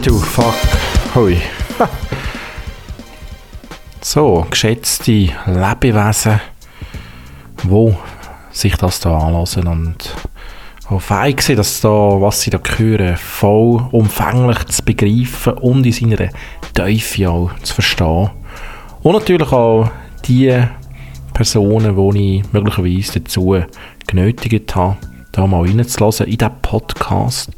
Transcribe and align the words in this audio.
Du, 0.00 0.18
fuck. 0.18 0.54
Hui. 1.14 1.36
So, 4.00 4.46
geschätzte 4.48 5.28
Lebewesen, 5.44 6.40
wo 7.64 7.94
sich 8.50 8.74
das 8.76 9.00
da 9.00 9.18
anlassen 9.18 9.66
und 9.66 10.14
auch 10.88 10.98
fein 10.98 11.36
sind, 11.38 11.58
dass 11.58 11.82
da, 11.82 11.90
was 11.90 12.40
sie 12.40 12.48
da 12.48 12.58
hören, 12.78 13.18
voll 13.18 13.86
umfänglich 13.90 14.64
zu 14.64 14.82
begreifen 14.82 15.58
und 15.58 15.84
in 15.84 15.92
seiner 15.92 16.30
Teufel 16.72 17.26
auch 17.26 17.50
zu 17.62 17.74
verstehen. 17.74 18.30
Und 19.02 19.12
natürlich 19.12 19.52
auch 19.52 19.90
die 20.24 20.58
Personen, 21.34 22.14
die 22.14 22.38
ich 22.38 22.52
möglicherweise 22.52 23.20
dazu 23.20 23.62
genötigt 24.06 24.74
habe, 24.74 24.96
da 25.32 25.46
mal 25.46 25.66
reinzulassen 25.66 26.28
in 26.28 26.38
diesen 26.38 26.62
Podcast. 26.62 27.50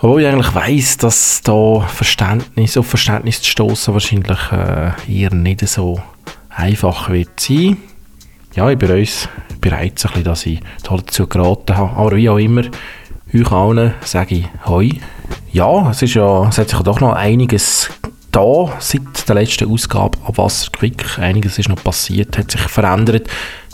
Obwohl 0.00 0.22
ich 0.22 0.28
eigentlich 0.28 0.54
weiss, 0.54 0.96
dass 0.96 1.42
da 1.42 1.80
Verständnis 1.80 2.76
auf 2.76 2.86
Verständnis 2.86 3.42
zu 3.42 3.50
stoßen 3.50 3.92
wahrscheinlich 3.94 4.38
äh, 4.52 4.92
eher 5.08 5.34
nicht 5.34 5.66
so 5.68 6.00
einfach 6.50 7.10
wird 7.10 7.40
sein. 7.40 7.78
Ja, 8.54 8.70
ich 8.70 8.78
bereue 8.78 9.02
es 9.02 9.28
bereits 9.60 10.04
ein 10.04 10.12
bisschen, 10.12 10.24
dass 10.24 10.46
ich 10.46 10.60
dazu 10.84 11.26
geraten 11.26 11.76
habe. 11.76 11.96
Aber 11.96 12.16
wie 12.16 12.28
auch 12.28 12.38
immer, 12.38 12.62
euch 13.34 13.50
allen 13.50 13.94
sage 14.02 14.36
ich 14.36 14.44
Hoi. 14.66 15.00
Ja, 15.52 15.90
es, 15.90 16.00
ist 16.02 16.14
ja, 16.14 16.48
es 16.48 16.58
hat 16.58 16.68
sich 16.68 16.78
doch 16.80 17.00
noch 17.00 17.14
einiges 17.14 17.90
da 18.30 18.72
seit 18.78 19.28
der 19.28 19.34
letzten 19.34 19.68
Ausgabe 19.68 20.16
ab 20.24 20.38
Wasserquick. 20.38 21.18
Einiges 21.18 21.58
ist 21.58 21.68
noch 21.68 21.82
passiert, 21.82 22.38
hat 22.38 22.52
sich 22.52 22.60
verändert. 22.60 23.28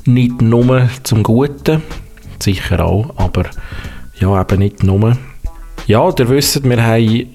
Nicht 0.07 0.41
nur 0.41 0.89
zum 1.03 1.23
Guten, 1.23 1.83
sicher 2.39 2.83
auch, 2.83 3.11
aber 3.17 3.45
ja, 4.19 4.41
eben 4.41 4.59
nicht 4.59 4.83
nur. 4.83 5.19
Ja, 5.87 6.11
ihr 6.19 6.29
wisst, 6.31 6.65
wir 6.65 6.83
haben 6.83 7.27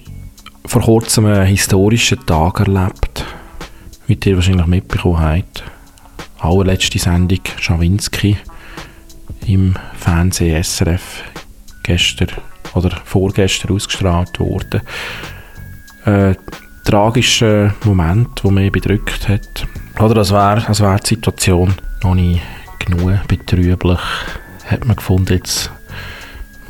vor 0.66 0.82
kurzem 0.82 1.26
einen 1.26 1.46
historischen 1.46 2.26
Tag 2.26 2.58
erlebt, 2.58 3.24
wie 4.08 4.18
ihr 4.24 4.34
wahrscheinlich 4.34 4.66
mitbekommen 4.66 5.20
habt. 5.20 5.62
Allerletzte 6.40 6.98
Sendung 6.98 7.38
Schawinski 7.60 8.38
im 9.46 9.76
Fernsehen 9.96 10.64
SRF 10.64 11.22
gestern 11.84 12.26
oder 12.74 12.90
vorgestern 13.04 13.76
ausgestrahlt 13.76 14.40
worden. 14.40 14.80
Ein 16.04 16.36
tragischer 16.84 17.76
Moment, 17.84 18.42
der 18.42 18.50
mich 18.50 18.72
bedrückt 18.72 19.28
hat. 19.28 19.64
Oder 20.00 20.16
als 20.16 20.32
wäre 20.32 20.66
als 20.66 20.80
wär 20.80 20.98
die 20.98 21.06
Situation 21.06 21.72
noch 22.02 22.16
nicht 22.16 22.42
genug 22.80 23.28
betrüblich, 23.28 24.00
hat 24.66 24.84
man 24.86 24.96
gefunden, 24.96 25.34
jetzt 25.34 25.70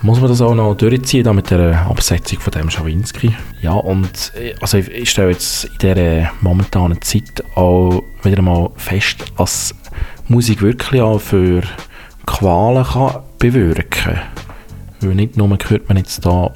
muss 0.03 0.21
man 0.21 0.31
das 0.31 0.41
auch 0.41 0.55
noch 0.55 0.75
durchziehen 0.75 1.25
da 1.25 1.33
mit 1.33 1.51
der 1.51 1.87
Absetzung 1.87 2.41
von 2.41 2.53
dem 2.53 2.71
Schawinski. 2.71 3.35
Ja, 3.61 3.73
und 3.73 4.33
äh, 4.35 4.55
also 4.61 4.79
ich 4.79 5.11
stelle 5.11 5.33
jetzt 5.33 5.65
in 5.65 5.79
dieser 5.79 6.33
momentanen 6.41 7.01
Zeit 7.03 7.45
auch 7.55 8.03
wieder 8.23 8.43
mal 8.43 8.71
fest, 8.77 9.25
was 9.37 9.75
Musik 10.29 10.63
wirklich 10.63 11.03
auch 11.03 11.21
für 11.21 11.63
Qualen 12.27 12.85
kann 12.85 13.23
bewirken. 13.39 14.19
Weil 15.01 15.15
nicht 15.15 15.37
nur 15.37 15.49
hört 15.69 15.89
man 15.89 15.99
jetzt 15.99 16.25
da 16.25 16.53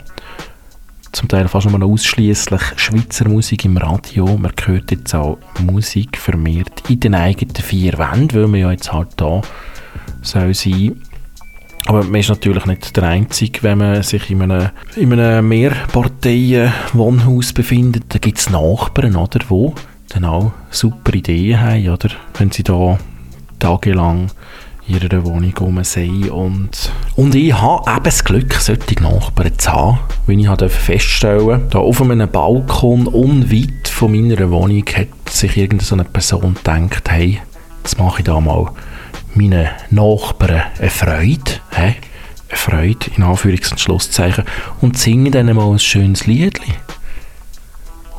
zum 1.13 1.29
Teil 1.29 1.47
fast 1.49 1.71
nur 1.71 1.83
ausschließlich 1.83 2.63
Schweizer 2.77 3.29
Musik 3.29 3.65
im 3.65 3.77
Radio. 3.77 4.27
Man 4.37 4.53
hört 4.65 4.91
jetzt 4.91 5.15
auch 5.15 5.39
Musik 5.61 6.19
vermehrt 6.19 6.83
in 6.89 7.01
den 7.01 7.15
eigenen 7.15 7.55
vier 7.55 7.99
Wänden, 7.99 8.35
weil 8.35 8.49
man 8.49 8.61
ja 8.61 8.71
jetzt 8.71 8.93
halt 8.93 9.09
da 9.17 9.43
soll 10.23 10.55
sein 10.55 11.01
aber 11.87 12.03
man 12.05 12.21
ist 12.21 12.31
natürlich 12.31 12.67
nicht 12.67 12.97
der 12.97 13.03
Einzige, 13.05 13.63
wenn 13.63 13.79
man 13.79 14.03
sich 14.03 14.31
in 14.31 14.43
einem, 14.43 14.71
in 14.97 15.13
einem 15.13 15.49
Mehrparteien-Wohnhaus 15.49 17.53
befindet. 17.53 18.05
Da 18.09 18.19
gibt 18.19 18.39
es 18.39 18.49
Nachbarn, 18.49 19.17
oder, 19.17 19.41
wo 19.49 19.75
dann 20.09 20.25
auch 20.25 20.53
super 20.71 21.13
Ideen 21.13 21.61
haben, 21.61 21.91
oder? 21.91 22.09
Wenn 22.39 22.51
sie 22.51 22.63
da 22.63 22.99
tagelang 23.59 24.31
in 24.87 24.97
ihrer 24.97 25.25
Wohnung 25.25 25.85
sind. 25.85 26.31
Und, 26.31 26.93
und 27.17 27.35
ich 27.35 27.55
habe 27.55 27.91
eben 27.91 28.05
das 28.05 28.25
Glück, 28.25 28.55
solche 28.55 29.03
Nachbarn 29.03 29.59
zu 29.59 29.73
haben, 29.73 29.99
wie 30.27 30.41
ich 30.41 30.47
habe 30.47 30.69
feststellen 30.69 31.63
da 31.71 31.79
auf 31.79 32.03
einem 32.03 32.29
Balkon 32.29 33.07
unweit 33.07 33.89
von 33.89 34.13
meiner 34.13 34.51
Wohnung 34.51 34.85
hat 34.95 35.31
sich 35.31 35.57
irgendeine 35.57 36.05
Person 36.05 36.55
gedacht, 36.55 37.11
hey, 37.11 37.41
jetzt 37.83 37.99
mache 37.99 38.21
ich 38.21 38.25
da 38.25 38.41
mal 38.41 38.71
meinen 39.37 39.69
Nachbarn 39.91 40.63
eine 40.79 40.91
Freude, 40.91 41.61
he? 41.75 41.83
eine 41.83 41.97
Freude 42.49 43.07
in 43.17 43.25
Anführungs- 43.25 43.71
und 43.71 43.81
Schlusszeichen, 43.81 44.45
und 44.81 44.99
singen 44.99 45.33
dann 45.33 45.55
mal 45.55 45.71
ein 45.71 45.79
schönes 45.79 46.27
Liedli. 46.27 46.75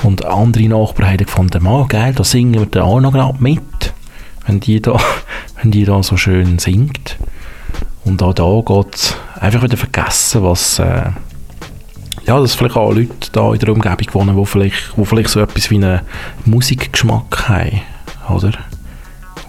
Und 0.03 0.25
andere 0.25 0.67
Nachbarn 0.67 1.09
haben 1.09 1.17
gefunden, 1.17 1.63
mal 1.63 1.85
geil, 1.87 2.13
da 2.13 2.23
singen 2.23 2.53
wir 2.53 2.65
dann 2.65 2.83
auch 2.83 2.99
noch 2.99 3.13
gerade 3.13 3.41
mit, 3.41 3.93
wenn 4.45 4.59
die 4.59 4.81
da, 4.81 4.99
wenn 5.61 5.71
die 5.71 5.85
da 5.85 6.03
so 6.03 6.17
schön 6.17 6.59
singt. 6.59 7.17
Und 8.03 8.21
auch 8.21 8.33
da 8.33 8.61
geht 8.65 8.95
es 8.95 9.15
einfach 9.39 9.63
wieder 9.63 9.77
vergessen, 9.77 10.43
was, 10.43 10.79
äh, 10.79 11.09
ja, 12.25 12.39
dass 12.39 12.55
vielleicht 12.55 12.75
auch 12.75 12.91
Leute 12.91 13.31
da 13.31 13.53
in 13.53 13.59
der 13.59 13.69
Umgebung 13.69 14.13
wohnen, 14.13 14.37
die 14.37 14.45
vielleicht, 14.45 14.97
wo 14.97 15.05
vielleicht 15.05 15.29
so 15.29 15.39
etwas 15.39 15.69
wie 15.71 15.75
einen 15.75 16.01
Musikgeschmack 16.45 17.49
haben, 17.49 17.81
oder? 18.29 18.51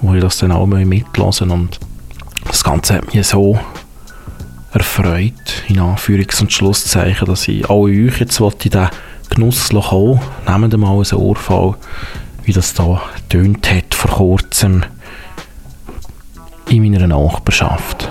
Wo 0.00 0.14
ich 0.14 0.20
das 0.20 0.38
dann 0.38 0.52
auch 0.52 0.66
mitlassen 0.66 1.50
und 1.50 1.78
das 2.46 2.62
Ganze 2.62 2.94
hat 2.94 3.14
mich 3.14 3.26
so 3.26 3.58
erfreut, 4.72 5.32
in 5.68 5.78
Anführungs- 5.80 6.40
und 6.40 6.52
Schlusszeichen, 6.52 7.26
dass 7.26 7.48
ich 7.48 7.68
alle 7.68 7.80
euch 7.80 8.20
jetzt 8.20 8.40
in 8.40 8.50
diesen 8.62 8.88
Genuss 9.30 9.68
kommen 9.70 10.20
Nehmt 10.46 10.76
mal 10.76 10.92
einen 10.92 11.14
Ohrfall, 11.14 11.74
wie 12.44 12.52
das 12.52 12.74
da 12.74 13.02
tönt 13.28 13.70
hat 13.70 13.94
vor 13.94 14.10
kurzem 14.10 14.84
in 16.68 16.82
meiner 16.82 17.06
Nachbarschaft. 17.06 18.10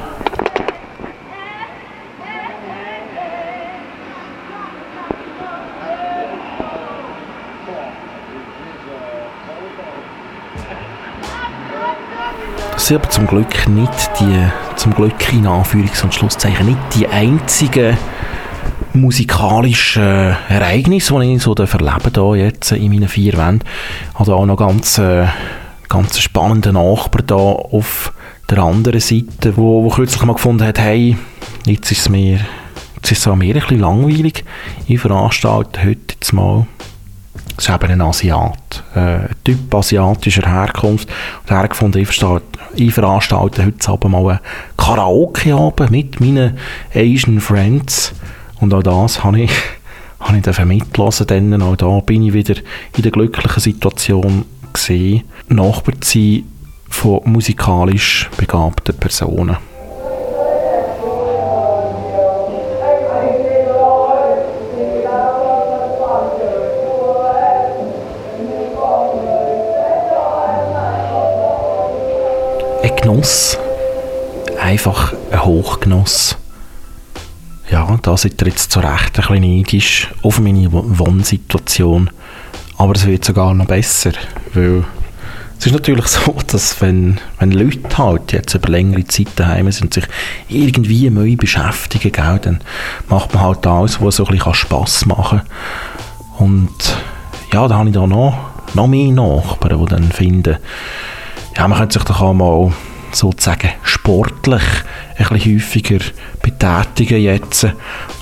Sind 12.86 12.98
aber 12.98 13.10
zum 13.10 13.26
Glück 13.26 13.68
nicht 13.68 14.12
die, 14.20 14.48
zum 14.76 14.94
Glück 14.94 15.34
in 15.34 15.48
Anführungs- 15.48 16.04
und 16.04 16.14
Schlusszeichen, 16.14 16.68
nicht 16.68 16.78
die 16.94 17.08
einzigen 17.08 17.98
musikalischen 18.94 20.04
Ereignisse, 20.50 21.20
die 21.20 21.34
ich 21.34 21.42
so 21.42 21.56
erlebe 21.56 22.12
hier 22.14 22.46
jetzt 22.46 22.72
in 22.74 22.92
meinen 22.92 23.08
vier 23.08 23.34
Wänden. 23.38 23.68
Habe 24.14 24.36
auch 24.36 24.46
noch 24.46 24.58
ganz, 24.58 25.00
äh, 25.00 25.26
ganz 25.90 26.20
spannenden 26.20 26.76
Nachbar 26.76 27.24
da 27.24 27.34
auf 27.34 28.14
der 28.52 28.60
anderen 28.60 29.00
Seite, 29.00 29.58
wo, 29.58 29.84
wo 29.84 29.90
kürzlich 29.90 30.24
mal 30.24 30.34
gefunden 30.34 30.68
hat, 30.68 30.78
hey, 30.78 31.18
jetzt 31.66 31.92
ist 31.92 32.02
es 32.02 32.10
mir, 32.10 32.40
jetzt 32.98 33.12
ist 33.12 33.26
es 33.26 33.36
mir 33.36 33.56
ein 33.56 33.62
bisschen 33.62 33.80
langweilig. 33.80 34.46
Ich 34.86 35.00
veranstalte 35.00 35.80
heute 35.84 36.14
jetzt 36.14 36.34
mal 36.34 36.68
ist 37.58 37.70
eben 37.70 37.92
ein 37.92 38.02
Asiat, 38.02 38.84
äh, 38.96 39.00
ein 39.00 39.36
Typ 39.44 39.74
asiatischer 39.74 40.48
Herkunft. 40.48 41.10
Und 41.42 41.52
er 41.52 41.68
gefunden, 41.68 42.00
ich, 42.00 42.24
ich 42.76 42.94
veranstalte 42.94 43.66
heute 43.66 43.90
Abend 43.90 44.12
mal 44.12 44.30
einen 44.30 44.40
Karaoke-Abend 44.78 45.92
mit 45.92 46.20
meinen 46.20 46.58
Asian 46.94 47.40
Friends. 47.40 48.14
Und 48.60 48.74
auch 48.74 48.84
das 48.84 49.24
habe 49.24 49.42
ich, 49.42 49.52
habe 50.20 50.38
ich 50.38 50.66
mitgelassen. 50.66 51.28
Dann 51.28 51.62
auch 51.62 51.76
da 51.76 52.00
bin 52.00 52.24
ich 52.24 52.34
wieder 52.34 52.56
in 52.96 53.04
der 53.04 53.12
glücklichen 53.12 53.62
Situation 53.62 54.46
gesehen, 54.74 55.24
Nachbar 55.48 56.00
zu 56.02 56.20
sein 56.20 56.44
von 56.90 57.22
musikalisch 57.26 58.30
begabten 58.38 58.96
Personen. 58.96 59.58
Genuss. 73.26 73.58
Einfach 74.62 75.14
ein 75.32 75.44
Hochgenuss. 75.44 76.38
Ja, 77.72 77.98
da 78.04 78.16
seid 78.16 78.40
ihr 78.40 78.50
jetzt 78.50 78.72
zu 78.72 78.80
Recht 78.82 79.18
ein 79.18 79.26
bisschen 79.28 79.58
neidisch 79.58 80.12
auf 80.22 80.40
meine 80.40 80.72
Wohnsituation. 80.72 82.12
Aber 82.78 82.94
es 82.94 83.08
wird 83.08 83.26
sogar 83.26 83.56
noch 83.56 83.66
besser, 83.66 84.12
weil 84.54 84.84
es 85.58 85.66
ist 85.66 85.72
natürlich 85.72 86.06
so, 86.06 86.36
dass 86.46 86.80
wenn, 86.82 87.20
wenn 87.40 87.50
Leute 87.50 87.98
halt 87.98 88.32
jetzt 88.32 88.54
über 88.54 88.70
längere 88.70 89.06
Zeit 89.06 89.30
daheim 89.38 89.72
sind 89.72 89.86
und 89.86 89.94
sich 89.96 90.06
irgendwie 90.48 91.10
neu 91.10 91.36
beschäftigen, 91.36 92.12
gell, 92.12 92.40
dann 92.44 92.62
macht 93.10 93.34
man 93.34 93.42
halt 93.42 93.66
alles, 93.66 94.00
was 94.02 94.18
so 94.18 94.28
ein 94.28 94.36
bisschen 94.36 94.54
Spass 94.54 95.04
machen 95.08 95.42
kann. 96.38 96.48
Und 96.48 96.98
ja, 97.52 97.68
da 97.68 97.76
habe 97.76 97.90
ich 97.90 97.96
da 97.96 98.06
noch, 98.06 98.38
noch 98.76 98.86
mehr 98.86 99.12
Nachbarn, 99.12 99.80
die 99.80 99.86
dann 99.90 100.12
finden, 100.12 100.58
ja, 101.58 101.68
man 101.68 101.80
könnte 101.80 101.98
sich 101.98 102.04
doch 102.04 102.22
auch 102.22 102.34
mal 102.34 102.72
sozusagen 103.16 103.70
sportlich 103.84 104.64
ein 105.18 105.28
bisschen 105.30 105.56
häufiger 105.56 106.00
betätigen 106.42 107.22
jetzt. 107.22 107.68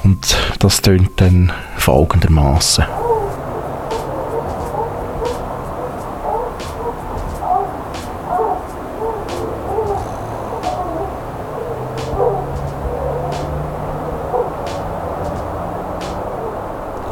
Und 0.04 0.38
das 0.60 0.82
tönt 0.82 1.10
dann 1.18 1.52
folgendermaßen. 1.78 2.86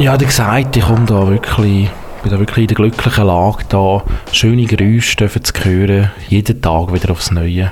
Ja, 0.01 0.19
wie 0.19 0.25
gesagt, 0.25 0.75
ich 0.77 0.83
komme 0.83 1.05
da 1.05 1.27
wirklich, 1.27 1.87
bin 2.21 2.31
da 2.31 2.39
wirklich 2.39 2.63
in 2.63 2.67
der 2.67 2.75
glücklichen 2.75 3.25
Lage, 3.25 3.63
da 3.69 4.03
schöne 4.31 4.65
Geräusche 4.65 5.15
zu 5.15 5.53
hören, 5.63 6.11
jeden 6.29 6.61
Tag 6.61 6.93
wieder 6.93 7.11
aufs 7.11 7.31
Neue. 7.31 7.71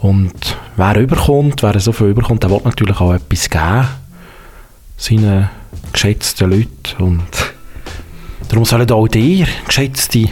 Und 0.00 0.56
wer 0.76 0.96
überkommt, 0.96 1.62
wer 1.62 1.78
so 1.78 1.92
viel 1.92 2.08
überkommt, 2.08 2.42
der 2.42 2.50
will 2.50 2.60
natürlich 2.64 3.00
auch 3.00 3.14
etwas 3.14 3.48
geben, 3.48 3.88
seinen 4.96 5.50
geschätzten 5.92 6.50
Leuten. 6.50 7.02
Und 7.02 7.52
darum 8.48 8.64
sollen 8.64 8.90
auch 8.90 9.08
dir, 9.08 9.46
geschätzte 9.66 10.26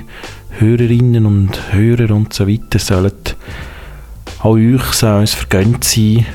Hörerinnen 0.59 1.27
und 1.27 1.73
Hörer 1.73 2.15
und 2.15 2.33
so 2.33 2.49
weiter, 2.49 2.79
sollen 2.79 3.13
auch 4.41 4.55
euch 4.55 4.83
soll 4.93 5.27
vergönnt 5.27 5.85
sein, 5.85 6.27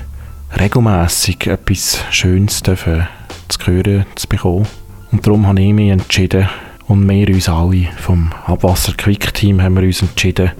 regelmässig 0.59 1.47
etwas 1.47 1.99
Schönes 2.11 2.61
zu 2.63 2.75
hören 2.75 4.05
zu 4.15 4.27
bekommen. 4.27 4.67
Und 5.11 5.25
darum 5.25 5.47
habe 5.47 5.61
ich 5.61 5.73
mich 5.73 5.89
entschieden, 5.89 6.49
und 6.93 7.09
wir 7.09 7.27
uns 7.29 7.49
alle 7.49 7.87
vom 7.97 8.31
Abwasser 8.45 8.93
Quick 8.93 9.33
Team 9.33 9.63
haben 9.63 9.75
wir 9.75 9.81
uns 9.81 10.03
entschieden, 10.03 10.51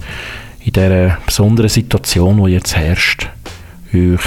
in 0.66 0.74
dieser 0.74 1.20
besonderen 1.24 1.70
Situation, 1.70 2.44
die 2.44 2.54
jetzt 2.54 2.76
herrscht, 2.76 3.30
euch 3.94 4.20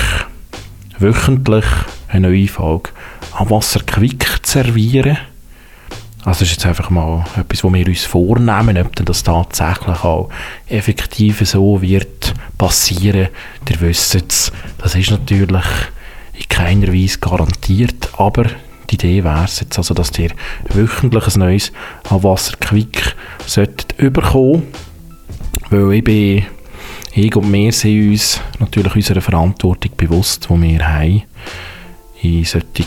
wöchentlich 1.01 1.65
eine 2.07 2.29
neue 2.29 2.47
Folge 2.47 2.91
Abwasser 3.33 3.81
Quick 3.81 4.25
zu 4.45 4.53
servieren. 4.53 5.19
Also 6.19 6.41
das 6.41 6.43
ist 6.43 6.51
jetzt 6.53 6.67
einfach 6.67 6.91
mal 6.91 7.25
etwas, 7.37 7.65
was 7.65 7.73
wir 7.73 7.89
uns 7.89 8.05
vornehmen, 8.05 8.79
ob 8.79 8.95
das 8.95 9.25
tatsächlich 9.25 10.05
auch 10.05 10.31
effektiv 10.69 11.41
so 11.41 11.83
wird 11.83 12.35
passieren. 12.57 13.31
Ihr 13.69 13.81
wisst 13.81 14.15
es, 14.15 14.53
das 14.79 14.95
ist 14.95 15.11
natürlich 15.11 15.67
in 16.35 16.49
keiner 16.49 16.93
Weise 16.93 17.19
garantiert, 17.19 18.11
aber 18.17 18.45
die 18.91 18.95
Idee 18.95 19.25
wäre 19.25 19.45
es 19.45 19.61
jetzt 19.61 19.79
also, 19.79 19.95
dass 19.95 20.17
ihr 20.19 20.31
wöchentlich 20.73 21.35
ein 21.35 21.41
neues 21.41 21.73
Abwasser 22.09 22.57
Quick 22.59 23.17
solltet 23.47 23.95
überkommen, 23.99 24.65
weil 25.71 25.93
ich 25.93 26.05
bin, 26.05 26.47
ich 27.13 27.35
und 27.35 27.53
wir 27.53 27.73
sind 27.73 28.11
uns 28.11 28.41
natürlich 28.59 28.95
unserer 28.95 29.21
Verantwortung 29.21 29.93
bewusst, 29.97 30.49
die 30.51 30.63
wir 30.63 30.89
haben 30.89 31.23
in 32.23 32.45
solchen 32.45 32.87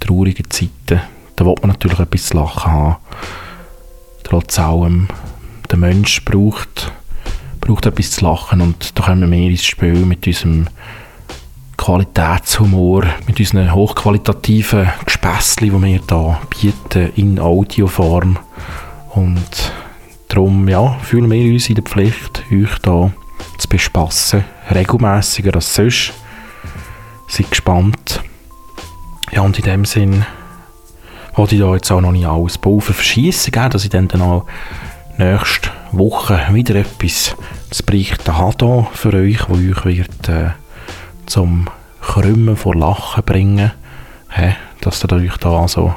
traurigen 0.00 0.50
Zeiten. 0.50 1.00
Da 1.36 1.44
will 1.44 1.54
man 1.60 1.70
natürlich 1.70 1.98
etwas 1.98 2.26
zu 2.26 2.36
lachen 2.36 2.72
haben. 2.72 2.96
Trotz 4.22 4.58
allem, 4.58 5.08
der 5.70 5.78
Mensch 5.78 6.24
braucht, 6.24 6.92
braucht 7.60 7.86
etwas 7.86 8.12
zu 8.12 8.24
lachen 8.24 8.60
und 8.60 8.98
da 8.98 9.04
kommen 9.04 9.30
wir 9.30 9.50
ins 9.50 9.64
Spiel 9.64 9.94
mit 9.94 10.26
unserem 10.26 10.66
Qualitätshumor, 11.76 13.04
mit 13.26 13.38
unseren 13.38 13.74
hochqualitativen 13.74 14.90
Gespässchen, 15.04 15.66
die 15.66 15.72
wir 15.72 15.86
hier 15.86 16.38
bieten, 16.50 17.12
in 17.16 17.38
Audioform. 17.38 18.38
Und 19.14 19.72
darum 20.28 20.68
ja, 20.68 20.96
fühlen 21.02 21.30
wir 21.30 21.52
uns 21.52 21.68
in 21.68 21.76
der 21.76 21.84
Pflicht, 21.84 22.42
euch 22.50 22.68
hier 22.82 23.12
zu 23.58 23.68
bespassen, 23.68 24.44
regelmäßiger 24.70 25.54
als 25.54 25.74
sonst. 25.74 26.12
Seid 27.28 27.50
gespannt. 27.50 28.20
Ja, 29.32 29.42
und 29.42 29.58
in 29.58 29.64
dem 29.64 29.84
Sinn 29.84 30.24
wollte 31.34 31.56
ich 31.56 31.60
da 31.60 31.74
jetzt 31.74 31.90
auch 31.90 32.00
noch 32.00 32.12
nicht 32.12 32.26
alles 32.26 32.58
Pulver 32.58 32.92
verschießen, 32.92 33.52
dass 33.70 33.84
ich 33.84 33.90
dann, 33.90 34.08
dann 34.08 34.22
auch 34.22 34.46
nächste 35.18 35.70
Woche 35.92 36.40
wieder 36.52 36.76
etwas 36.76 37.34
zu 37.70 37.82
berichten 37.84 38.36
habe 38.36 38.86
für 38.92 39.12
euch, 39.14 39.48
wo 39.48 39.54
euch 39.54 39.84
wird 39.84 40.28
äh, 40.28 40.50
zum 41.26 41.68
Krümmen 42.00 42.56
vor 42.56 42.74
Lachen 42.74 43.24
bringen. 43.24 43.72
He, 44.30 44.52
dass 44.80 45.04
ihr 45.04 45.12
euch 45.12 45.36
da 45.38 45.60
also 45.60 45.94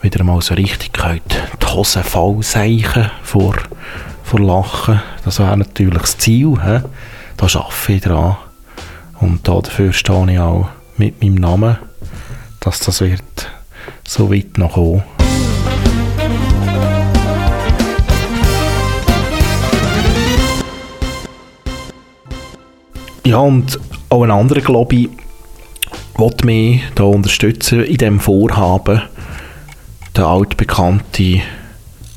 wieder 0.00 0.24
mal 0.24 0.40
so 0.42 0.54
richtig 0.54 0.92
könnt 0.92 1.22
die 1.62 1.66
Hose 1.66 2.02
voll 2.02 2.42
seichen 2.42 3.10
vor, 3.22 3.54
vor 4.22 4.40
Lachen. 4.40 5.00
Das 5.24 5.38
wäre 5.38 5.56
natürlich 5.56 6.00
das 6.00 6.18
Ziel. 6.18 6.56
He. 6.62 6.80
Da 7.36 7.46
arbeite 7.46 7.92
ich 7.92 8.02
dran. 8.02 8.36
Und 9.20 9.46
da 9.48 9.60
dafür 9.60 9.92
stehe 9.92 10.32
ich 10.32 10.38
auch 10.38 10.68
mit 10.96 11.22
meinem 11.22 11.36
Namen, 11.36 11.78
dass 12.60 12.80
das 12.80 13.00
wird 13.00 13.50
so 14.06 14.32
weit 14.32 14.58
noch 14.58 14.74
kommen. 14.74 15.02
Ja, 23.26 23.38
und 23.38 23.80
auch 24.14 24.22
ein 24.22 24.30
anderer, 24.30 24.86
ich, 24.90 25.08
will 26.16 26.30
mich 26.44 26.82
da 26.94 27.04
unterstützen 27.04 27.84
in 27.84 27.96
diesem 27.96 28.20
Vorhaben. 28.20 29.02
Der 30.16 30.26
altbekannte 30.26 31.40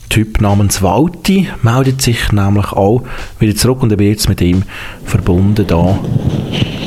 Typ 0.10 0.40
namens 0.40 0.82
Walti 0.82 1.50
meldet 1.64 2.02
sich 2.02 2.32
nämlich 2.32 2.72
auch 2.72 3.04
wieder 3.40 3.56
zurück 3.56 3.82
und 3.82 3.92
ich 3.92 3.98
bin 3.98 4.10
jetzt 4.10 4.30
mit 4.30 4.42
ihm 4.42 4.64
verbunden 5.04 5.66
da. 5.68 6.00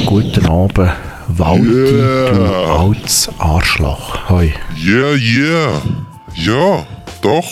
Guten 0.07 0.47
Abend, 0.47 0.93
Walti, 1.29 1.67
yeah. 1.67 2.31
du 2.31 2.45
altes 2.45 3.29
Arschloch. 3.39 4.29
Hoi. 4.31 4.53
Yeah, 4.77 5.15
yeah. 5.17 5.83
Ja, 6.35 6.87
doch. 7.21 7.45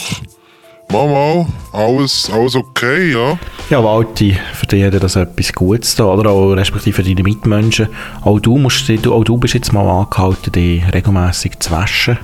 Mama, 0.90 1.46
alles, 1.72 2.30
alles 2.32 2.54
okay, 2.54 3.12
ja? 3.12 3.38
Ja, 3.68 3.84
Walti, 3.84 4.38
für 4.54 4.66
dich 4.66 4.84
hat 4.84 4.94
das 4.94 5.16
etwas 5.16 5.52
Gutes 5.52 5.94
da, 5.94 6.04
oder? 6.04 6.30
Auch 6.30 6.52
respektive 6.52 6.96
für 6.96 7.02
deine 7.02 7.22
Mitmenschen. 7.22 7.88
Auch 8.22 8.40
du, 8.40 8.56
musst, 8.56 8.88
du, 8.88 9.12
auch 9.12 9.22
du 9.22 9.36
bist 9.36 9.52
jetzt 9.52 9.72
mal 9.74 9.86
angehalten, 9.86 10.52
dich 10.52 10.82
regelmässig 10.92 11.58
zu 11.60 11.72
waschen. 11.72 12.16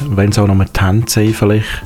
Wenn 0.00 0.30
es 0.30 0.38
auch 0.38 0.46
noch 0.46 0.54
mit 0.54 0.78
Hände 0.80 1.10
sind 1.10 1.34
vielleicht. 1.34 1.82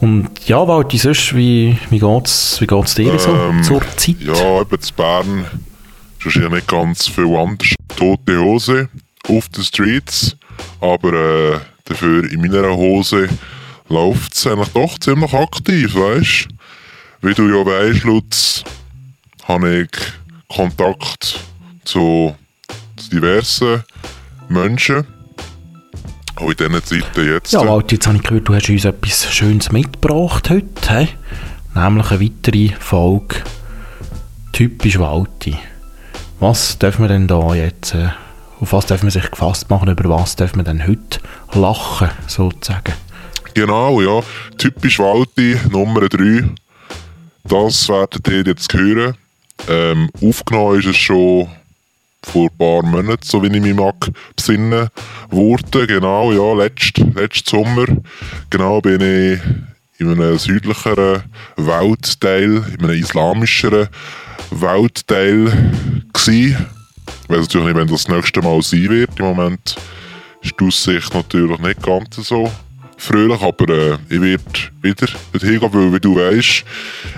Und 0.00 0.30
ja, 0.46 0.66
Walti, 0.66 0.98
sonst, 0.98 1.34
wie, 1.34 1.76
wie 1.90 1.98
geht 1.98 2.26
es 2.26 2.60
wie 2.60 2.66
geht's 2.66 2.94
dir 2.94 3.12
ähm, 3.12 3.62
so 3.62 3.80
zur 3.80 3.96
Zeit? 3.96 4.16
Ja, 4.20 4.60
eben 4.60 4.80
zu 4.80 4.94
Bern 4.94 5.44
ist 6.24 6.36
ja 6.36 6.48
nicht 6.48 6.68
ganz 6.68 7.08
viel 7.08 7.36
anders. 7.36 7.74
Tote 7.96 8.38
Hose 8.38 8.88
auf 9.28 9.48
den 9.48 9.64
Streets, 9.64 10.36
aber 10.80 11.12
äh, 11.12 11.58
dafür 11.84 12.30
in 12.30 12.40
meiner 12.40 12.70
Hose 12.76 13.28
läuft 13.92 14.34
es 14.34 14.46
eigentlich 14.46 14.70
doch 14.70 14.98
ziemlich 14.98 15.34
aktiv, 15.34 15.94
weißt 15.94 16.48
Wie 17.20 17.34
du 17.34 17.46
ja 17.46 17.64
weißt, 17.64 18.04
Lutz, 18.04 18.64
habe 19.44 19.82
ich 19.82 19.90
Kontakt 20.48 21.40
zu, 21.84 22.34
diversen 23.12 23.84
Menschen. 24.48 25.06
Auch 26.36 26.50
in 26.50 26.56
diesen 26.56 26.84
Zeiten 26.84 27.28
jetzt. 27.28 27.52
Ja, 27.52 27.66
Walter, 27.66 27.92
jetzt 27.92 28.06
habe 28.06 28.16
ich 28.16 28.22
gehört, 28.22 28.48
du 28.48 28.54
hast 28.54 28.68
uns 28.70 28.84
etwas 28.84 29.32
Schönes 29.32 29.70
mitgebracht 29.70 30.48
heute. 30.48 30.88
He? 30.88 31.08
Nämlich 31.74 32.10
eine 32.10 32.20
weitere 32.20 32.68
Folge 32.80 33.36
«Typisch 34.52 34.98
Walti». 34.98 35.56
Was 36.40 36.78
dürfen 36.78 37.02
wir 37.02 37.08
denn 37.08 37.28
da 37.28 37.54
jetzt, 37.54 37.94
äh, 37.94 38.08
auf 38.60 38.72
was 38.72 38.86
dürfen 38.86 39.04
wir 39.04 39.10
sich 39.10 39.30
gefasst 39.30 39.70
machen, 39.70 39.90
über 39.90 40.08
was 40.08 40.34
dürfen 40.36 40.58
wir 40.58 40.64
denn 40.64 40.86
heute 40.86 41.20
lachen, 41.52 42.10
sozusagen? 42.26 42.94
Genau, 43.54 44.00
ja. 44.00 44.22
Typisch 44.56 44.98
Walti, 44.98 45.56
Nummer 45.70 46.08
3. 46.08 46.44
Das 47.44 47.88
werdet 47.88 48.28
ihr 48.28 48.44
jetzt 48.46 48.72
hören. 48.72 49.14
Ähm, 49.68 50.08
aufgenommen 50.22 50.78
ist 50.78 50.86
es 50.86 50.96
schon 50.96 51.48
vor 52.22 52.48
ein 52.48 52.56
paar 52.56 52.82
Monaten, 52.82 53.24
so 53.24 53.42
wie 53.42 53.54
ich 53.54 53.62
mich 53.62 53.74
mag 53.74 54.10
besinnen, 54.36 54.88
wurde. 55.30 55.86
Genau, 55.86 56.32
ja, 56.32 56.62
letzten 56.62 57.12
letzt 57.14 57.48
Sommer. 57.48 57.86
Genau 58.48 58.80
bin 58.80 59.00
ich 59.00 59.40
in 59.98 60.10
einem 60.10 60.38
südlicheren 60.38 61.22
Weltteil, 61.56 62.64
in 62.78 62.84
einem 62.84 63.00
islamischeren 63.00 63.88
Weltteil 64.50 65.52
gewesen. 66.12 66.66
Ich 67.24 67.28
weiß 67.28 67.40
natürlich 67.40 67.66
nicht, 67.66 67.76
wenn 67.76 67.88
das, 67.88 68.04
das 68.04 68.14
nächste 68.14 68.42
Mal 68.42 68.62
sein 68.62 68.88
wird. 68.88 69.18
Im 69.18 69.26
Moment 69.26 69.76
ist 70.42 70.54
die 70.58 70.64
Aussicht 70.64 71.14
natürlich 71.14 71.58
nicht 71.58 71.82
ganz 71.82 72.16
so 72.16 72.50
fröhlich, 73.02 73.42
aber 73.42 73.68
äh, 73.68 73.98
ich 74.08 74.20
werde 74.20 74.42
wieder 74.80 75.06
dorthin 75.32 75.60
gehen, 75.60 75.72
weil, 75.72 75.92
wie 75.92 76.00
du 76.00 76.16
weißt, 76.16 76.64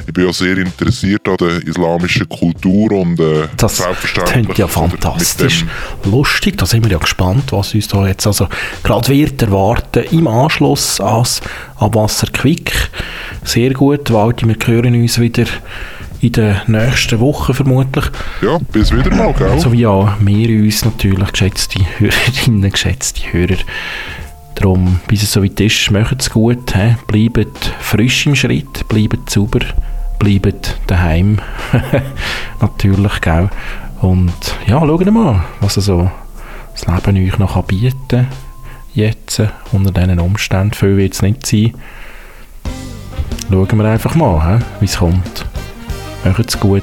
ich 0.07 0.13
bin 0.13 0.27
ja 0.27 0.33
sehr 0.33 0.57
interessiert 0.57 1.29
an 1.29 1.37
der 1.37 1.67
islamischen 1.67 2.29
Kultur 2.29 2.93
und 2.93 3.21
äh, 3.21 3.49
das 3.57 3.83
klingt 4.25 4.57
ja 4.57 4.67
fantastisch 4.67 5.65
lustig, 6.05 6.57
da 6.57 6.67
sind 6.67 6.85
wir 6.85 6.93
ja 6.93 6.99
gespannt, 6.99 7.53
was 7.53 7.75
uns 7.75 7.89
da 7.89 8.07
jetzt 8.07 8.27
also 8.27 8.49
gerade 8.83 9.09
wird 9.09 9.43
erwarten 9.43 10.05
im 10.11 10.27
Anschluss 10.27 11.01
ans 11.01 11.43
Abwasser 11.77 12.29
Quick. 12.33 12.73
Sehr 13.45 13.71
gut, 13.75 14.11
Walti, 14.11 14.47
wir 14.47 14.57
hören 14.65 14.95
uns 14.95 15.21
wieder 15.21 15.45
in 16.21 16.33
den 16.33 16.57
nächsten 16.67 17.21
Wochen 17.21 17.53
vermutlich. 17.53 18.07
Ja, 18.41 18.59
bis 18.73 18.91
wieder 18.91 19.15
mal, 19.15 19.35
gell? 19.35 19.59
So 19.61 19.73
wie 19.73 19.87
auch 19.87 20.09
wir 20.21 20.49
uns 20.63 20.85
natürlich, 20.85 21.33
geschätzte 21.33 21.81
Hörerinnen, 21.99 22.71
geschätzte 22.71 23.33
Hörer. 23.33 23.59
Darum, 24.55 25.01
bis 25.09 25.23
es 25.23 25.33
soweit 25.33 25.59
ist, 25.61 25.91
macht 25.91 26.21
es 26.21 26.31
gut, 26.31 26.75
he? 26.75 26.97
bleibt 27.07 27.73
frisch 27.81 28.27
im 28.27 28.35
Schritt, 28.35 28.87
bleibt 28.89 29.29
sauber, 29.31 29.61
bleibt 30.19 30.79
daheim. 30.87 31.41
natürlich, 32.61 33.21
gell? 33.21 33.51
Und 34.01 34.33
ja, 34.67 34.81
schaut 34.81 35.11
mal, 35.11 35.45
was 35.61 35.75
so 35.75 36.11
das 36.73 36.87
Leben 36.87 37.27
euch 37.27 37.39
noch 37.39 37.63
bieten 37.65 37.97
kann. 38.09 38.27
Jetzt, 38.95 39.43
unter 39.73 39.91
diesen 39.91 40.21
Umständen, 40.21 40.75
viel 40.75 40.97
wird 40.97 41.15
es 41.15 41.23
nicht 41.23 41.47
sein. 41.47 41.75
Schauen 43.51 43.79
wir 43.79 43.85
einfach 43.87 44.15
mal, 44.15 44.61
wie 44.81 44.85
es 44.85 44.99
kommt. 44.99 45.47
Macht's 46.25 46.59
gut. 46.59 46.83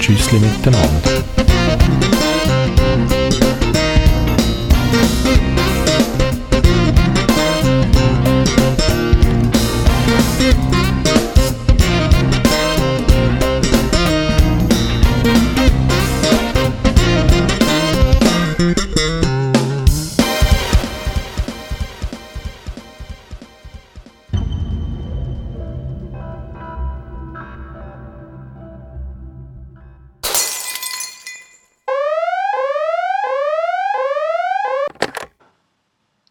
Tschüssli 0.00 0.38
miteinander. 0.38 1.24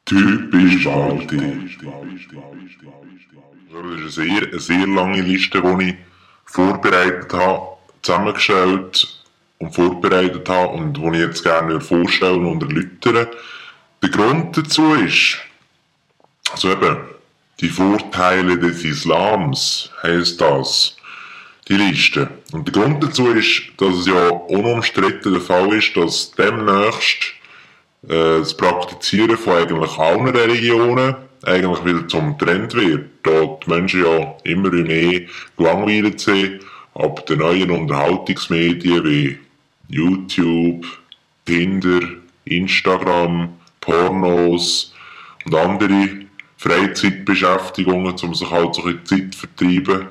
Typisch 0.09 0.85
Walti. 0.87 1.37
Das 3.71 3.85
ist 3.93 3.93
eine 3.93 4.09
sehr, 4.09 4.41
eine 4.47 4.59
sehr 4.59 4.87
lange 4.87 5.21
Liste, 5.21 5.61
die 5.61 5.89
ich 5.89 5.95
vorbereitet 6.45 7.31
habe, 7.31 7.77
zusammengestellt 8.01 9.07
und 9.59 9.75
vorbereitet 9.75 10.49
habe 10.49 10.69
und 10.69 10.97
die 10.97 11.07
ich 11.09 11.19
jetzt 11.19 11.43
gerne 11.43 11.79
vorstellen 11.79 12.43
und 12.43 12.63
erläutern 12.63 13.27
Der 14.01 14.09
Grund 14.09 14.57
dazu 14.57 14.95
ist, 14.95 15.37
also 16.51 16.71
eben, 16.71 16.97
die 17.59 17.69
Vorteile 17.69 18.57
des 18.57 18.83
Islams 18.83 19.91
heisst 20.01 20.41
das, 20.41 20.97
die 21.67 21.75
Liste. 21.75 22.31
Und 22.51 22.67
der 22.67 22.81
Grund 22.81 23.03
dazu 23.03 23.27
ist, 23.27 23.61
dass 23.77 23.95
es 23.95 24.07
ja 24.07 24.29
unumstritten 24.29 25.33
der 25.33 25.41
Fall 25.41 25.71
ist, 25.73 25.95
dass 25.95 26.31
demnächst 26.31 27.35
das 28.01 28.55
Praktizieren 28.55 29.37
von 29.37 29.53
eigentlich 29.53 29.97
allen 29.97 30.27
Religionen 30.27 31.15
eigentlich 31.43 31.85
wieder 31.85 32.07
zum 32.07 32.37
Trend 32.37 32.73
wird, 32.73 33.09
da 33.23 33.57
die 33.63 33.69
Menschen 33.69 34.03
ja 34.03 34.35
immer 34.43 34.69
mehr 34.69 35.21
gelangweilt 35.57 36.19
sind 36.19 36.61
ab 36.95 37.25
den 37.25 37.39
neuen 37.39 37.71
Unterhaltungsmedien 37.71 39.03
wie 39.05 39.39
YouTube, 39.89 40.85
Tinder, 41.45 42.01
Instagram, 42.45 43.49
Pornos 43.79 44.93
und 45.45 45.55
andere 45.55 46.09
Freizeitbeschäftigungen, 46.57 48.15
um 48.21 48.35
sich 48.35 48.49
halt 48.49 48.75
so 48.75 48.83
ein 48.83 48.99
Zeit 49.05 49.33
zu 49.33 49.39
vertreiben. 49.39 50.07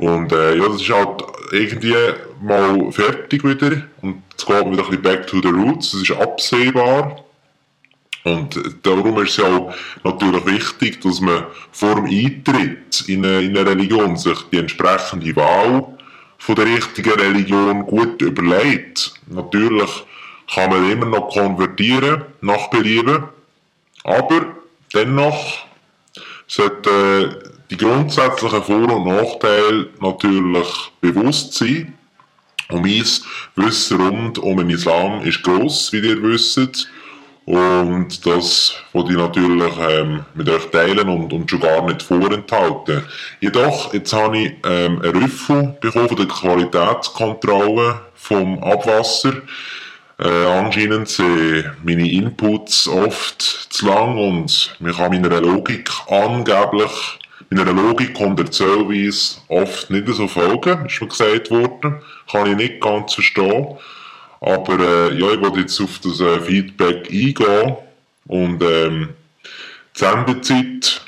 Und 0.00 0.32
äh, 0.32 0.56
ja, 0.56 0.66
das 0.66 0.80
ist 0.80 0.88
halt 0.88 1.22
irgendwie 1.52 1.94
mal 2.40 2.90
fertig 2.90 3.44
wieder 3.44 3.82
und 4.00 4.22
jetzt 4.30 4.46
geht 4.46 4.56
wieder 4.56 4.66
ein 4.66 4.76
bisschen 4.76 5.02
back 5.02 5.26
to 5.26 5.42
the 5.42 5.48
roots, 5.48 5.92
das 5.92 6.00
ist 6.00 6.12
absehbar. 6.12 7.22
Und 8.24 8.58
darum 8.82 9.22
ist 9.22 9.32
es 9.32 9.36
ja 9.36 9.44
auch 9.44 9.74
natürlich 10.02 10.46
wichtig, 10.46 11.02
dass 11.02 11.20
man 11.20 11.44
vor 11.72 11.96
dem 11.96 12.06
Eintritt 12.06 13.08
in 13.08 13.26
eine, 13.26 13.42
in 13.42 13.56
eine 13.56 13.70
Religion 13.70 14.16
sich 14.16 14.38
die 14.50 14.58
entsprechende 14.58 15.36
Wahl 15.36 15.86
von 16.38 16.54
der 16.54 16.64
richtigen 16.64 17.12
Religion 17.12 17.82
gut 17.84 18.22
überlegt. 18.22 19.12
Natürlich 19.26 19.90
kann 20.54 20.70
man 20.70 20.90
immer 20.90 21.06
noch 21.06 21.28
konvertieren, 21.28 22.22
nach 22.40 22.70
Belieben, 22.70 23.24
aber 24.04 24.46
dennoch 24.94 25.66
sollte 26.46 27.49
die 27.70 27.76
grundsätzlichen 27.76 28.62
Vor- 28.62 28.96
und 28.96 29.06
Nachteile 29.06 29.88
natürlich 30.00 30.68
bewusst 31.00 31.54
sein. 31.54 31.94
Und 32.68 32.82
mein 32.82 33.04
Wissen 33.56 34.00
rund 34.00 34.38
um 34.38 34.56
den 34.58 34.70
Islam 34.70 35.22
ist 35.22 35.42
gross, 35.42 35.92
wie 35.92 35.98
ihr 35.98 36.22
wisst. 36.22 36.88
Und 37.46 38.26
das 38.26 38.74
wollte 38.92 39.12
ich 39.12 39.18
natürlich 39.18 39.72
ähm, 39.78 40.24
mit 40.34 40.48
euch 40.48 40.66
teilen 40.66 41.08
und, 41.08 41.32
und 41.32 41.50
schon 41.50 41.60
gar 41.60 41.84
nicht 41.84 42.02
vorenthalten. 42.02 43.02
Jedoch, 43.40 43.92
jetzt 43.92 44.12
habe 44.12 44.38
ich 44.38 44.52
ähm, 44.64 45.00
einen 45.02 45.22
Rüffel 45.22 45.76
bekommen 45.80 46.08
von 46.08 46.16
der 46.16 46.26
Qualitätskontrolle 46.26 48.00
vom 48.14 48.62
Abwasser. 48.62 49.32
Äh, 50.18 50.28
anscheinend 50.28 51.08
sind 51.08 51.72
meine 51.82 52.08
Inputs 52.08 52.86
oft 52.86 53.40
zu 53.40 53.86
lang 53.86 54.18
und 54.18 54.76
man 54.78 54.92
kann 54.92 55.10
meiner 55.10 55.40
Logik 55.40 55.90
angeblich 56.08 57.19
in 57.50 57.58
einer 57.58 57.72
Logik 57.72 58.18
und 58.20 58.38
Erzählweise 58.38 59.38
oft 59.48 59.90
nicht 59.90 60.06
so 60.08 60.28
folgen, 60.28 60.86
ist 60.86 61.00
mir 61.00 61.08
gesagt 61.08 61.50
worden. 61.50 62.00
Kann 62.30 62.50
ich 62.50 62.56
nicht 62.56 62.80
ganz 62.80 63.14
verstehen. 63.14 63.76
Aber 64.40 64.78
äh, 64.78 65.18
ja, 65.18 65.32
ich 65.32 65.40
wollte 65.40 65.60
jetzt 65.60 65.80
auf 65.80 65.98
das 65.98 66.20
äh, 66.20 66.40
Feedback 66.40 67.10
eingehen 67.10 67.76
und 68.26 68.62
ähm, 68.62 69.10
die 69.94 69.98
Sendezeit 69.98 71.02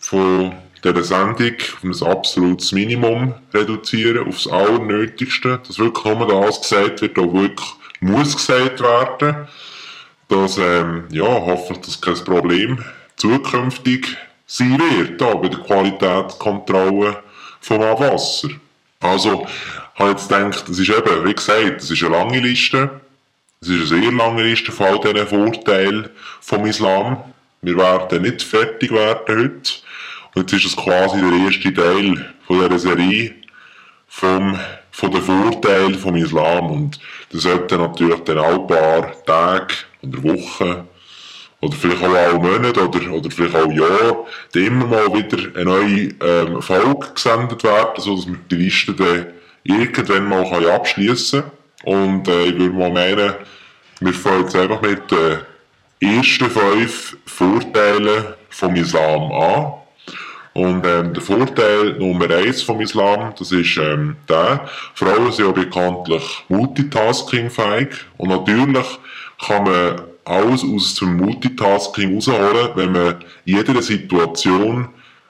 von 0.00 0.52
dieser 0.82 1.04
Sendung 1.04 1.54
auf 1.56 1.84
ein 1.84 2.06
absolutes 2.06 2.72
Minimum 2.72 3.34
reduzieren, 3.54 4.28
aufs 4.28 4.46
Allernötigste, 4.46 5.60
dass 5.66 5.78
wirklich 5.78 6.04
nur 6.04 6.26
das 6.26 6.60
gesagt 6.60 7.00
wird, 7.00 7.16
was 7.16 7.32
wirklich 7.32 7.68
muss 8.00 8.36
gesagt 8.36 8.80
werden. 8.82 9.48
Dass, 10.28 10.58
ähm, 10.58 11.04
ja, 11.10 11.24
hoffentlich 11.24 11.86
das 11.86 12.00
kein 12.00 12.24
Problem 12.24 12.84
zukünftig 13.16 14.16
sein 14.46 14.78
wird, 14.78 15.20
da 15.20 15.34
bei 15.34 15.48
der 15.48 15.60
Qualitätskontrolle 15.60 17.22
vom 17.60 17.82
Abwasser. 17.82 18.48
Also, 19.00 19.46
ich 19.94 20.00
habe 20.00 20.10
jetzt 20.10 20.28
gedacht, 20.28 20.64
das 20.68 20.78
ist 20.78 20.88
eben, 20.88 21.24
wie 21.24 21.34
gesagt, 21.34 21.76
das 21.76 21.90
ist 21.90 22.02
eine 22.02 22.16
lange 22.16 22.40
Liste. 22.40 23.00
Es 23.60 23.68
ist 23.68 23.92
eine 23.92 24.02
sehr 24.02 24.12
lange 24.12 24.42
Liste 24.42 24.72
von 24.72 24.86
all 24.86 25.00
diesen 25.00 25.26
Vorteilen 25.26 26.08
vom 26.40 26.66
Islam. 26.66 27.24
Wir 27.62 27.76
werden 27.76 28.22
nicht 28.22 28.42
fertig 28.42 28.90
werden 28.90 29.38
heute. 29.38 29.72
Und 30.34 30.52
jetzt 30.52 30.64
ist 30.64 30.72
es 30.72 30.76
quasi 30.76 31.20
der 31.20 31.32
erste 31.46 31.72
Teil 31.72 32.34
von 32.46 32.60
dieser 32.60 32.78
Serie 32.78 33.34
vom, 34.08 34.58
von 34.90 35.10
den 35.10 35.22
Vorteilen 35.22 35.94
vom 35.94 36.16
Islam. 36.16 36.70
Und 36.70 37.00
das 37.30 37.42
sollte 37.42 37.78
natürlich 37.78 38.20
dann 38.24 38.38
auch 38.38 38.60
ein 38.60 38.66
paar 38.66 39.24
Tage 39.24 39.74
oder 40.02 40.22
Wochen 40.24 40.88
oder 41.64 41.76
vielleicht 41.76 42.02
auch 42.02 42.14
alle 42.14 42.38
Monate 42.38 42.86
oder, 42.86 43.10
oder 43.10 43.30
vielleicht 43.30 43.56
auch 43.56 43.72
Jahr, 43.72 44.26
immer 44.54 44.86
mal 44.86 45.14
wieder 45.14 45.38
eine 45.54 45.64
neue 45.64 46.10
ähm, 46.20 46.60
Folge 46.60 47.08
gesendet 47.14 47.64
werden, 47.64 47.94
sodass 47.96 48.26
wir 48.26 48.36
die 48.50 48.56
Liste 48.56 48.92
dann 48.92 49.26
irgendwann 49.62 50.28
mal 50.28 50.48
kann 50.48 50.66
abschließen 50.66 51.42
kann. 51.42 51.50
Und 51.84 52.28
äh, 52.28 52.44
ich 52.46 52.58
würde 52.58 52.74
mal 52.74 52.90
meinen, 52.90 53.34
wir 54.00 54.12
fangen 54.12 54.42
jetzt 54.42 54.56
einfach 54.56 54.82
mit 54.82 55.10
den 55.10 55.38
ersten 56.00 56.50
fünf 56.50 57.16
Vorteilen 57.24 58.24
vom 58.50 58.76
Islam 58.76 59.32
an. 59.32 59.72
Und 60.52 60.86
ähm, 60.86 61.14
der 61.14 61.22
Vorteil 61.22 61.94
Nummer 61.94 62.30
eins 62.30 62.62
vom 62.62 62.80
Islam, 62.80 63.32
das 63.38 63.52
ist 63.52 63.76
ähm, 63.78 64.16
der, 64.28 64.68
Frauen 64.94 65.32
sind 65.32 65.46
ja 65.46 65.52
bekanntlich 65.52 66.44
multitaskingfähig 66.48 67.88
und 68.18 68.28
natürlich 68.28 68.86
kann 69.44 69.64
man 69.64 70.13
alles 70.24 70.64
aus 70.64 70.94
dem 70.96 71.16
Multitasking 71.16 72.14
rausholen, 72.14 72.70
wenn 72.74 72.92
man 72.92 73.16
in 73.44 73.56
jeder 73.56 73.82
Situation 73.82 74.88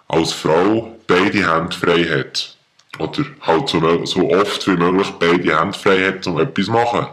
als 0.09 0.33
Frau 0.33 0.97
beide 1.07 1.53
Hände 1.53 1.77
frei 1.77 2.05
hat. 2.05 2.57
Oder 2.99 3.25
halt 3.41 3.69
so, 3.69 4.05
so 4.05 4.31
oft 4.31 4.67
wie 4.69 4.77
möglich 4.77 5.13
beide 5.19 5.59
Hände 5.59 5.79
frei 5.79 6.09
hat, 6.09 6.27
um 6.27 6.39
etwas 6.39 6.67
zu 6.67 6.73
machen. 6.73 7.07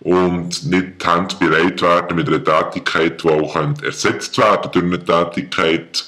Und 0.00 0.64
nicht 0.64 1.02
die 1.02 1.06
Hände 1.06 1.36
bereit 1.38 1.82
werden 1.82 2.16
mit 2.16 2.28
einer 2.28 2.44
Tätigkeit, 2.44 3.22
die 3.22 3.28
auch 3.28 3.56
ersetzt 3.82 4.36
werden 4.38 4.70
durch 4.72 4.84
eine 4.84 5.04
Tätigkeit, 5.04 6.04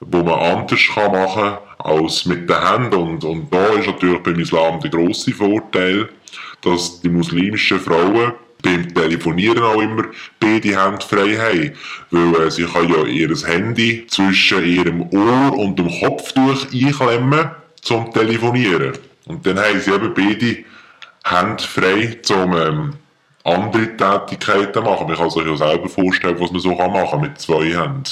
die 0.00 0.22
man 0.22 0.28
anders 0.28 0.80
machen 0.96 1.34
kann 1.34 1.58
als 1.78 2.26
mit 2.26 2.48
den 2.48 2.68
Händen. 2.68 2.94
Und, 2.94 3.24
und 3.24 3.52
da 3.52 3.66
ist 3.68 3.86
natürlich 3.86 4.22
beim 4.22 4.40
Islam 4.40 4.80
der 4.80 4.90
grosse 4.90 5.32
Vorteil, 5.32 6.08
dass 6.62 7.00
die 7.00 7.08
muslimischen 7.08 7.80
Frauen 7.80 8.32
beim 8.62 8.92
Telefonieren 8.92 9.62
auch 9.62 9.80
immer 9.80 10.04
beide 10.40 10.84
Hände 10.84 11.04
frei 11.04 11.36
haben. 11.36 11.72
Weil 12.10 12.46
äh, 12.46 12.50
sie 12.50 12.64
kann 12.64 12.88
ja 12.88 13.04
ihr 13.04 13.34
Handy 13.46 14.06
zwischen 14.08 14.64
ihrem 14.64 15.02
Ohr 15.12 15.56
und 15.56 15.78
dem 15.78 15.90
Kopf 16.00 16.32
durch 16.32 16.66
einklemmen 16.72 17.50
zum 17.80 18.12
Telefonieren. 18.12 18.92
Und 19.26 19.46
dann 19.46 19.58
haben 19.58 19.80
sie 19.80 19.92
eben 19.92 20.14
beide 20.14 20.64
Hände 21.24 21.62
frei, 21.62 22.18
um 22.30 22.56
ähm, 22.56 22.92
andere 23.44 23.96
Tätigkeiten 23.96 24.84
machen. 24.84 25.06
Man 25.06 25.16
kann 25.16 25.30
sich 25.30 25.44
ja 25.44 25.56
selber 25.56 25.88
vorstellen, 25.88 26.40
was 26.40 26.50
man 26.50 26.60
so 26.60 26.74
kann 26.76 26.92
machen 26.92 27.20
mit 27.20 27.38
zwei 27.40 27.64
Händen, 27.64 28.04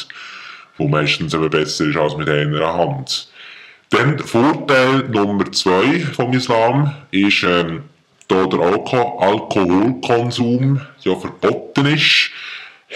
wo 0.77 0.89
meistens 0.89 1.35
eben 1.35 1.51
besser 1.51 1.87
ist 1.87 1.97
als 1.97 2.17
mit 2.17 2.29
einer 2.29 2.75
Hand. 2.75 3.29
Dann 3.91 4.19
Vorteil 4.19 5.09
Nummer 5.09 5.51
zwei 5.53 6.01
vom 6.01 6.33
Islam 6.33 6.95
ist, 7.11 7.45
ähm, 7.45 7.85
da 8.29 8.47
der 8.47 8.61
Alko 8.61 9.19
Alkoholkonsum 9.19 10.81
ja 11.01 11.15
verboten 11.17 11.87
ist, 11.87 12.31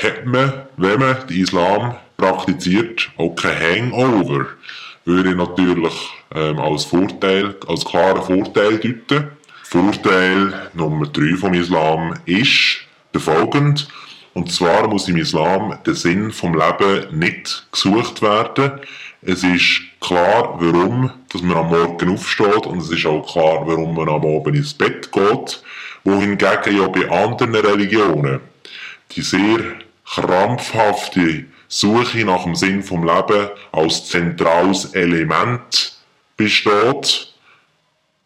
hat 0.02 0.26
man, 0.26 0.52
wenn 0.76 1.00
man 1.00 1.26
den 1.28 1.42
Islam 1.42 1.94
praktiziert, 2.16 3.10
auch 3.16 3.34
kein 3.34 3.92
Hangover. 3.92 4.46
Würde 5.04 5.30
ich 5.30 5.36
natürlich 5.36 5.94
ähm, 6.34 6.58
als 6.58 6.84
Vorteil, 6.84 7.56
als 7.66 7.84
klaren 7.84 8.22
Vorteil 8.22 8.78
deuten. 8.78 9.30
Vorteil 9.62 10.70
Nummer 10.74 11.06
drei 11.06 11.36
vom 11.36 11.54
Islam 11.54 12.14
ist 12.26 12.80
der 13.14 13.20
folgende. 13.20 13.82
Und 14.34 14.52
zwar 14.52 14.86
muss 14.88 15.08
im 15.08 15.16
Islam 15.16 15.78
der 15.84 15.94
Sinn 15.94 16.30
vom 16.30 16.54
Leben 16.54 17.18
nicht 17.18 17.66
gesucht 17.72 18.22
werden. 18.22 18.72
Es 19.22 19.44
ist 19.44 19.82
klar, 20.00 20.56
warum 20.58 21.10
dass 21.32 21.42
man 21.42 21.56
am 21.58 21.68
Morgen 21.68 22.12
aufsteht 22.14 22.66
und 22.66 22.78
es 22.78 22.90
ist 22.90 23.06
auch 23.06 23.20
klar, 23.30 23.66
warum 23.66 23.94
man 23.94 24.08
am 24.08 24.24
Abend 24.24 24.56
ins 24.56 24.74
Bett 24.74 25.12
geht. 25.12 25.62
Wohingegen 26.04 26.76
ja 26.76 26.88
bei 26.88 27.08
anderen 27.10 27.54
Religionen 27.54 28.40
die 29.14 29.22
sehr 29.22 29.60
krampfhafte 30.06 31.44
Suche 31.68 32.24
nach 32.24 32.44
dem 32.44 32.54
Sinn 32.54 32.82
vom 32.82 33.04
Leben 33.04 33.48
als 33.72 34.08
zentrales 34.08 34.86
Element 34.94 35.96
besteht, 36.36 37.32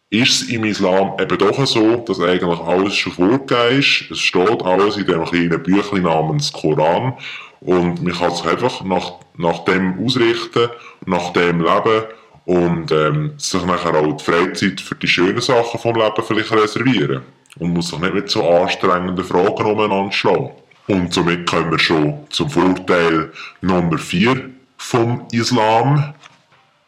ist 0.09 0.41
es 0.43 0.49
im 0.49 0.63
Islam 0.63 1.13
eben 1.19 1.37
doch 1.37 1.65
so, 1.65 1.97
dass 1.97 2.19
eigentlich 2.21 2.59
alles 2.59 2.95
schon 2.95 3.11
vorgegeben 3.13 3.79
ist. 3.79 4.11
Es 4.11 4.19
steht 4.19 4.63
alles 4.63 4.97
in 4.97 5.05
dem 5.05 5.25
kleinen 5.25 5.61
Büchlein 5.61 6.03
namens 6.03 6.53
Koran 6.53 7.15
und 7.65 8.03
man 8.03 8.13
kann 8.13 8.31
sich 8.31 8.45
einfach 8.45 8.83
nach, 8.83 9.13
nach 9.37 9.65
dem 9.65 10.05
ausrichten, 10.05 10.69
nach 11.05 11.33
dem 11.33 11.61
leben 11.61 12.03
und 12.45 12.91
ähm, 12.91 13.33
sich 13.37 13.65
nachher 13.65 13.95
auch 13.95 14.17
die 14.17 14.23
Freizeit 14.23 14.79
für 14.79 14.95
die 14.95 15.07
schönen 15.07 15.41
Sachen 15.41 15.79
vom 15.79 15.95
Leben 15.95 16.23
vielleicht 16.25 16.51
reservieren 16.51 17.23
und 17.57 17.73
muss 17.73 17.89
sich 17.89 17.99
nicht 17.99 18.13
mit 18.13 18.29
so 18.29 18.47
anstrengenden 18.47 19.25
Fragen 19.25 19.65
umeinander 19.65 20.11
schlagen. 20.11 20.51
Und 20.87 21.11
somit 21.11 21.49
kommen 21.49 21.71
wir 21.71 21.79
schon 21.79 22.27
zum 22.29 22.49
Vorteil 22.49 23.31
Nummer 23.61 23.97
4 23.97 24.49
vom 24.77 25.25
Islam. 25.31 26.13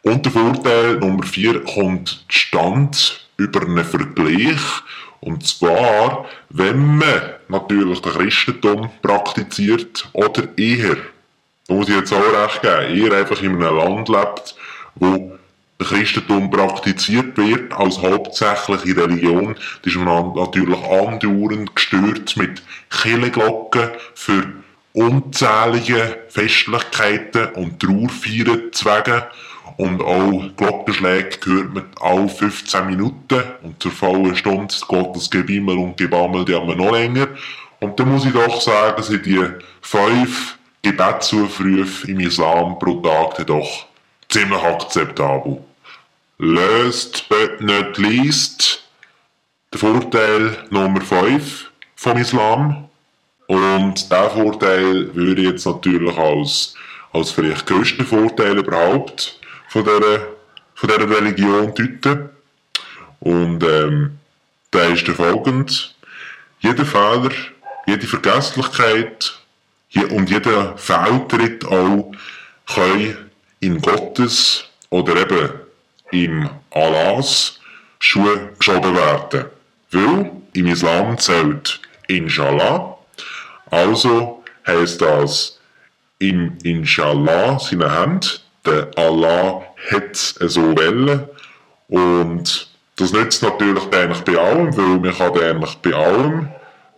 Und 0.02 0.24
der 0.24 0.32
Vorteil 0.32 0.98
Nummer 0.98 1.24
4 1.24 1.64
kommt 1.64 2.24
Stand 2.28 3.28
über 3.36 3.62
einen 3.62 3.84
Vergleich. 3.84 4.60
Und 5.20 5.46
zwar, 5.46 6.26
wenn 6.50 6.98
man 6.98 7.22
natürlich 7.48 8.00
das 8.00 8.14
Christentum 8.14 8.90
praktiziert 9.02 10.08
oder 10.12 10.48
eher, 10.56 10.96
da 11.66 11.74
muss 11.74 11.88
ich 11.88 11.96
jetzt 11.96 12.12
auch 12.12 12.20
recht 12.20 12.62
geben, 12.62 12.96
eher 12.96 13.18
einfach 13.18 13.42
in 13.42 13.62
einem 13.62 13.76
Land 13.76 14.08
lebt, 14.08 14.54
wo 14.94 15.38
Christentum 15.78 16.50
praktiziert 16.50 17.36
wird 17.36 17.72
als 17.72 18.00
hauptsächliche 18.00 18.96
Religion, 18.96 19.54
das 19.82 19.92
ist 19.92 19.96
man 19.96 20.34
natürlich 20.34 20.82
andauernd 20.84 21.74
gestört 21.74 22.36
mit 22.36 22.62
Kirchenglocken 22.90 23.90
für 24.14 24.44
unzählige 24.92 26.18
Festlichkeiten 26.28 27.52
und 27.54 27.80
Trauerfeiern 27.80 28.72
zu 28.72 28.86
wegen. 28.86 29.22
Und 29.76 30.02
auch 30.02 30.42
Glockenschläge 30.56 31.38
hört 31.44 31.74
man 31.74 31.86
alle 32.00 32.28
15 32.28 32.86
Minuten. 32.86 33.42
Und 33.62 33.82
zur 33.82 33.92
vollen 33.92 34.34
Stunde 34.36 34.74
geht 34.88 35.16
das 35.16 35.30
Gebimmel 35.30 35.78
und 35.78 35.96
Gebammel 35.96 36.44
haben 36.54 36.76
noch 36.76 36.92
länger. 36.92 37.28
Und 37.80 37.98
da 37.98 38.04
muss 38.04 38.24
ich 38.24 38.32
doch 38.32 38.60
sagen, 38.60 39.02
sind 39.02 39.26
die 39.26 39.44
fünf 39.80 40.58
Gebetsaufrufe 40.82 42.10
im 42.10 42.20
Islam 42.20 42.78
pro 42.78 43.00
Tag 43.00 43.46
doch 43.46 43.86
ziemlich 44.28 44.62
akzeptabel. 44.62 45.58
Last 46.38 47.28
but 47.28 47.60
not 47.60 47.98
least, 47.98 48.82
der 49.72 49.80
Vorteil 49.80 50.56
Nummer 50.70 51.00
5 51.00 51.70
vom 51.96 52.16
Islam. 52.16 52.88
Und 53.46 53.94
diesen 53.94 54.30
Vorteil 54.30 55.14
würde 55.14 55.42
ich 55.42 55.48
jetzt 55.48 55.66
natürlich 55.66 56.16
als, 56.16 56.74
als 57.12 57.30
vielleicht 57.30 57.66
größten 57.66 58.06
Vorteil 58.06 58.58
überhaupt 58.58 59.37
von 59.68 59.84
dieser, 59.84 60.26
von 60.74 60.88
dieser 60.88 61.10
Religion 61.10 61.74
deuten. 61.74 62.30
Und 63.20 63.62
ähm, 63.64 64.18
der 64.72 64.90
ist 64.90 65.06
der 65.06 65.14
folgende. 65.14 65.72
Jeder 66.60 66.84
Fehler, 66.84 67.30
jede 67.86 68.06
Vergesslichkeit 68.06 69.38
und 70.10 70.30
jeder 70.30 70.76
Fehltritt 70.76 71.64
auch 71.64 72.12
können 72.66 73.30
in 73.60 73.80
Gottes 73.80 74.64
oder 74.90 75.16
eben 75.16 75.50
im 76.10 76.50
Allahs 76.70 77.60
Schuhe 77.98 78.50
geschoben 78.58 78.94
werden. 78.94 79.46
Weil 79.90 80.30
im 80.52 80.66
Islam 80.66 81.18
zählt 81.18 81.80
Inshallah 82.06 82.98
also 83.70 84.42
heißt 84.66 85.00
das 85.00 85.58
im 86.18 86.56
Inshallah 86.62 87.58
seine 87.58 87.90
Hand, 87.90 88.44
der 88.68 88.90
Allah 88.96 89.62
hat 89.90 90.12
es 90.12 90.34
so 90.40 90.76
wollen 90.76 91.28
und 91.88 92.68
das 92.96 93.12
nützt 93.12 93.42
natürlich 93.42 93.84
eigentlich 93.92 94.22
bei 94.22 94.36
allem, 94.36 94.76
weil 94.76 94.98
man 94.98 95.16
kann 95.16 95.40
eigentlich 95.40 95.74
bei 95.76 95.94
allem 95.94 96.48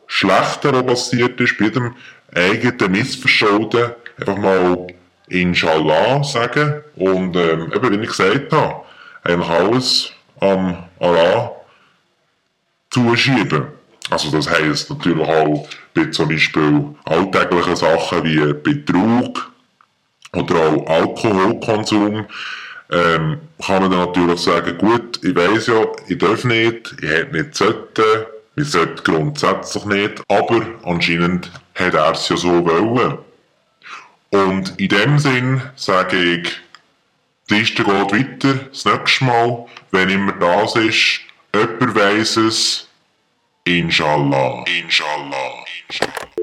Schlechter, 0.06 0.74
was 0.74 1.10
passiert 1.10 1.40
ist, 1.40 1.58
bei 1.58 1.68
dem 1.68 1.94
eigenen 2.34 2.92
Missverschulden 2.92 3.90
einfach 4.18 4.36
mal 4.38 4.86
Inshallah 5.28 6.24
sagen 6.24 6.82
und 6.96 7.36
ähm, 7.36 7.72
eben, 7.72 8.00
wie 8.00 8.04
ich 8.04 8.08
gesagt 8.08 8.52
habe, 8.52 8.82
eigentlich 9.22 9.48
alles 9.48 10.10
am 10.40 10.84
Allah 10.98 11.52
zuschieben. 12.90 13.66
Also 14.10 14.30
das 14.30 14.50
heisst 14.50 14.90
natürlich 14.90 15.28
auch 15.28 15.68
bei 15.94 16.06
zum 16.06 16.28
Beispiel 16.28 16.94
alltäglichen 17.04 17.76
Sachen 17.76 18.24
wie 18.24 18.52
Betrug 18.54 19.49
oder 20.34 20.56
auch 20.56 20.86
Alkoholkonsum 20.86 22.26
ähm, 22.90 23.40
kann 23.64 23.82
man 23.82 23.90
dann 23.90 24.06
natürlich 24.06 24.40
sagen, 24.40 24.78
gut, 24.78 25.22
ich 25.24 25.34
weiß 25.34 25.68
ja, 25.68 25.86
ich 26.08 26.18
darf 26.18 26.44
nicht, 26.44 26.94
ich 27.00 27.08
hätte 27.08 27.36
nicht 27.36 27.54
sollten, 27.54 28.26
ich 28.56 28.70
sollte 28.70 29.02
grundsätzlich 29.02 29.84
nicht, 29.84 30.22
aber 30.28 30.62
anscheinend 30.84 31.50
hat 31.74 31.94
er 31.94 32.12
es 32.12 32.28
ja 32.28 32.36
so 32.36 32.64
wollen. 32.64 33.18
Und 34.30 34.78
in 34.80 34.88
dem 34.88 35.18
Sinn 35.18 35.62
sage 35.76 36.16
ich, 36.16 36.50
die 37.48 37.54
Liste 37.54 37.84
geht 37.84 38.12
weiter, 38.12 38.54
das 38.70 38.84
nächste 38.84 39.24
Mal, 39.24 39.66
wenn 39.90 40.08
immer 40.08 40.32
das 40.32 40.76
ist, 40.76 41.20
jemand 41.54 41.94
weiss 41.94 42.36
es, 42.36 42.86
Inshallah. 43.64 44.64
Inshallah. 44.66 45.64
Inshallah. 45.88 46.39